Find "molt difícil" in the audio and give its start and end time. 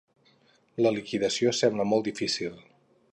1.93-2.59